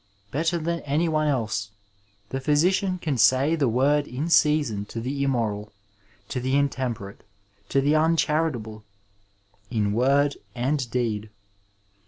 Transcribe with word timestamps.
Better 0.31 0.57
than 0.57 0.79
any 0.79 1.07
one 1.07 1.27
eke 1.27 1.67
the 2.29 2.41
physician 2.41 2.97
can 2.97 3.19
say 3.19 3.55
the 3.55 3.67
word 3.69 4.07
in 4.07 4.29
season 4.31 4.83
to 4.85 4.99
the 4.99 5.23
immoral, 5.23 5.71
to 6.27 6.39
the 6.39 6.55
intemperate, 6.57 7.23
to 7.69 7.81
the 7.81 7.93
uncharitable 7.93 8.83
in 9.69 9.93
word 9.93 10.37
uid 10.55 10.89
deed. 10.89 11.29